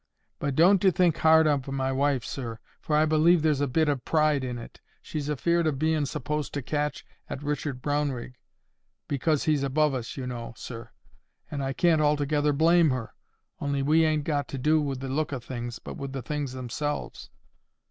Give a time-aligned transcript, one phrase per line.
[0.39, 3.87] But don't 'e think hard of my wife, sir, for I believe there's a bit
[3.87, 4.81] of pride in it.
[4.99, 8.33] She's afeard of bein' supposed to catch at Richard Brownrigg,
[9.07, 10.89] because he's above us, you know, sir.
[11.51, 13.13] And I can't altogether blame her,
[13.59, 16.53] only we ain't got to do with the look o' things, but with the things
[16.53, 17.29] themselves."